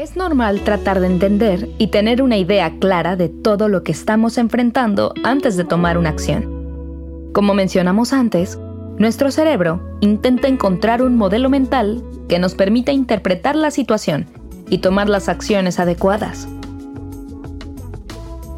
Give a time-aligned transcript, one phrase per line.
[0.00, 4.38] Es normal tratar de entender y tener una idea clara de todo lo que estamos
[4.38, 7.30] enfrentando antes de tomar una acción.
[7.34, 8.58] Como mencionamos antes,
[8.96, 14.24] nuestro cerebro intenta encontrar un modelo mental que nos permita interpretar la situación
[14.70, 16.48] y tomar las acciones adecuadas,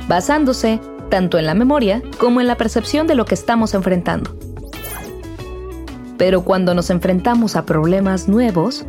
[0.07, 0.79] basándose
[1.11, 4.37] tanto en la memoria como en la percepción de lo que estamos enfrentando.
[6.19, 8.87] Pero cuando nos enfrentamos a problemas nuevos,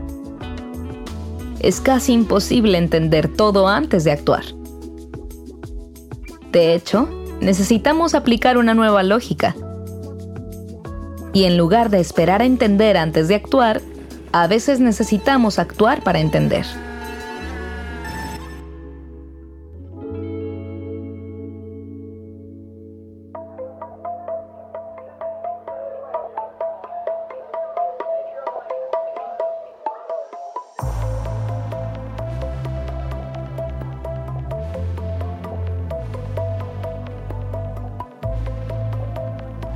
[1.64, 4.44] es casi imposible entender todo antes de actuar.
[6.52, 9.56] De hecho, necesitamos aplicar una nueva lógica.
[11.34, 13.82] Y en lugar de esperar a entender antes de actuar,
[14.34, 16.66] a veces necesitamos actuar para entender.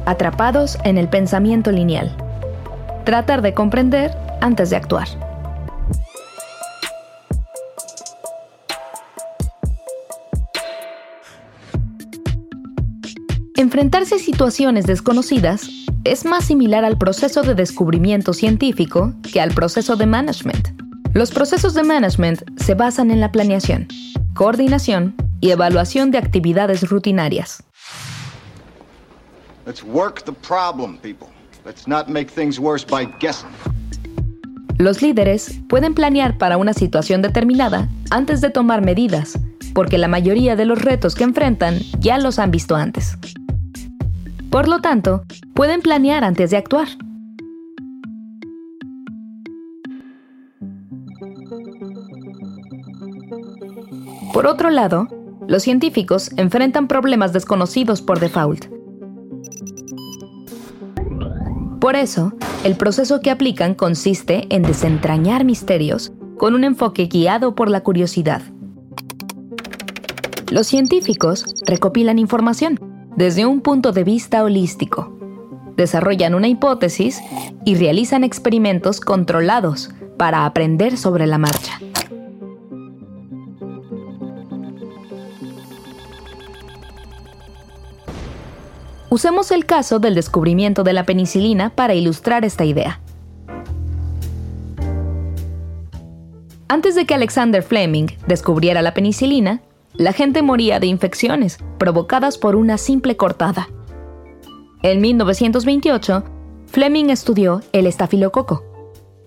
[0.08, 2.16] Atrapados en el pensamiento lineal.
[3.04, 5.08] Tratar de comprender antes de actuar.
[13.58, 15.68] Enfrentarse a situaciones desconocidas
[16.06, 20.70] es más similar al proceso de descubrimiento científico que al proceso de management.
[21.14, 23.88] Los procesos de management se basan en la planeación,
[24.36, 27.67] coordinación y evaluación de actividades rutinarias.
[29.68, 31.28] Let's work the problem, people.
[31.66, 33.50] Let's not make things worse by guessing.
[34.78, 39.38] Los líderes pueden planear para una situación determinada antes de tomar medidas,
[39.74, 43.18] porque la mayoría de los retos que enfrentan ya los han visto antes.
[44.50, 45.24] Por lo tanto,
[45.54, 46.88] pueden planear antes de actuar.
[54.32, 55.10] Por otro lado,
[55.46, 58.77] los científicos enfrentan problemas desconocidos por default
[61.80, 67.70] por eso, el proceso que aplican consiste en desentrañar misterios con un enfoque guiado por
[67.70, 68.42] la curiosidad.
[70.52, 72.80] Los científicos recopilan información
[73.16, 75.18] desde un punto de vista holístico,
[75.76, 77.22] desarrollan una hipótesis
[77.64, 81.80] y realizan experimentos controlados para aprender sobre la marcha.
[89.10, 93.00] Usemos el caso del descubrimiento de la penicilina para ilustrar esta idea.
[96.68, 99.62] Antes de que Alexander Fleming descubriera la penicilina,
[99.94, 103.70] la gente moría de infecciones provocadas por una simple cortada.
[104.84, 106.24] En 1928,
[106.68, 108.66] Fleming estudió el estafilococo,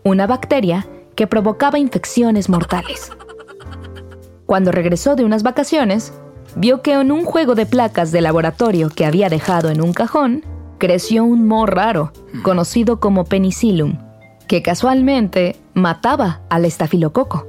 [0.05, 0.87] una bacteria
[1.17, 3.11] que provocaba infecciones mortales.
[4.45, 6.13] Cuando regresó de unas vacaciones,
[6.57, 10.45] vio que en un juego de placas de laboratorio que había dejado en un cajón,
[10.79, 12.13] creció un moho raro,
[12.43, 13.99] conocido como penicillum,
[14.49, 17.47] que casualmente mataba al estafilococo.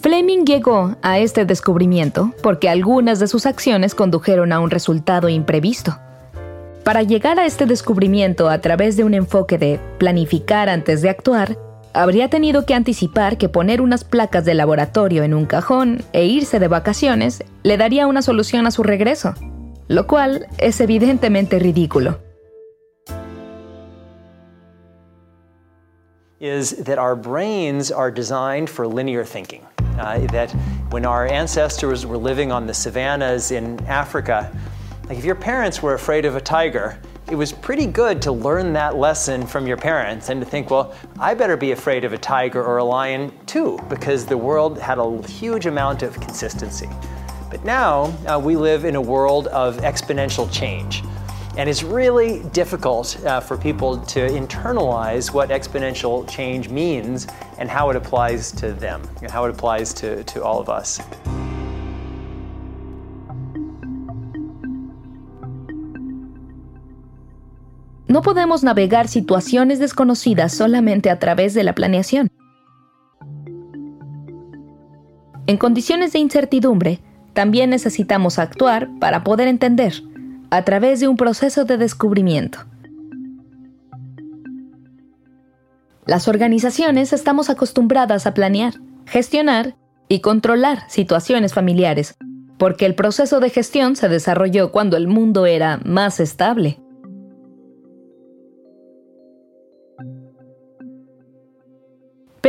[0.00, 5.98] Fleming llegó a este descubrimiento porque algunas de sus acciones condujeron a un resultado imprevisto.
[6.84, 11.58] Para llegar a este descubrimiento a través de un enfoque de planificar antes de actuar,
[11.92, 16.58] habría tenido que anticipar que poner unas placas de laboratorio en un cajón e irse
[16.58, 19.34] de vacaciones le daría una solución a su regreso,
[19.88, 22.18] lo cual es evidentemente ridículo.
[26.40, 29.66] is that our brains are designed for linear thinking.
[29.98, 30.50] Uh, that
[30.90, 34.50] when our ancestors were living on the savannas in Africa,
[35.06, 36.98] like if your parents were afraid of a tiger,
[37.30, 40.92] it was pretty good to learn that lesson from your parents and to think, well,
[41.18, 44.98] I better be afraid of a tiger or a lion too, because the world had
[44.98, 46.88] a huge amount of consistency.
[47.48, 51.04] But now uh, we live in a world of exponential change.
[51.56, 57.90] And it's really difficult uh, for people to internalize what exponential change means and how
[57.90, 61.00] it applies to them, and how it applies to, to all of us.
[68.10, 72.28] No podemos navegar situaciones desconocidas solamente a través de la planeación.
[75.46, 76.98] En condiciones de incertidumbre,
[77.34, 80.02] también necesitamos actuar para poder entender,
[80.50, 82.58] a través de un proceso de descubrimiento.
[86.04, 88.74] Las organizaciones estamos acostumbradas a planear,
[89.06, 89.76] gestionar
[90.08, 92.16] y controlar situaciones familiares,
[92.58, 96.80] porque el proceso de gestión se desarrolló cuando el mundo era más estable.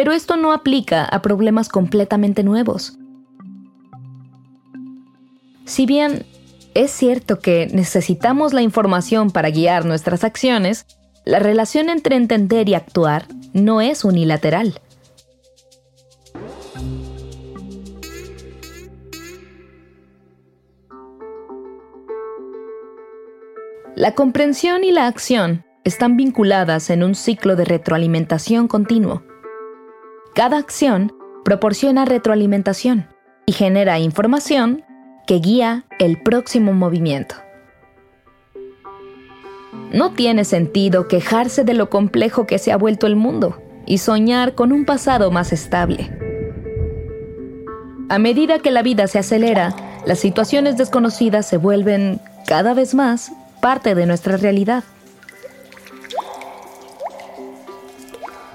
[0.01, 2.97] Pero esto no aplica a problemas completamente nuevos.
[5.65, 6.25] Si bien
[6.73, 10.87] es cierto que necesitamos la información para guiar nuestras acciones,
[11.23, 14.81] la relación entre entender y actuar no es unilateral.
[23.95, 29.21] La comprensión y la acción están vinculadas en un ciclo de retroalimentación continuo.
[30.33, 31.11] Cada acción
[31.43, 33.07] proporciona retroalimentación
[33.45, 34.83] y genera información
[35.27, 37.35] que guía el próximo movimiento.
[39.91, 44.55] No tiene sentido quejarse de lo complejo que se ha vuelto el mundo y soñar
[44.55, 46.17] con un pasado más estable.
[48.07, 49.75] A medida que la vida se acelera,
[50.05, 54.85] las situaciones desconocidas se vuelven cada vez más parte de nuestra realidad.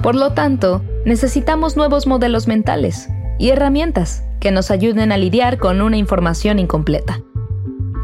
[0.06, 3.08] Por lo tanto, necesitamos nuevos modelos mentales
[3.40, 7.22] y herramientas que nos ayuden a lidiar con una información incompleta.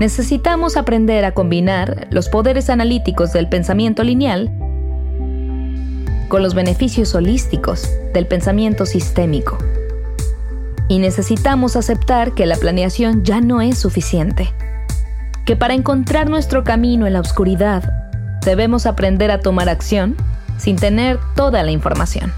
[0.00, 4.50] Necesitamos aprender a combinar los poderes analíticos del pensamiento lineal
[6.26, 9.58] con los beneficios holísticos del pensamiento sistémico.
[10.88, 14.52] Y necesitamos aceptar que la planeación ya no es suficiente,
[15.46, 17.84] que para encontrar nuestro camino en la oscuridad
[18.44, 20.16] debemos aprender a tomar acción
[20.62, 22.32] sin tener toda la información.